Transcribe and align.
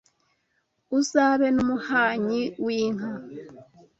Uzabe 0.97 1.47
n’Umuhanyi 1.55 2.41
w’inka 2.63 3.09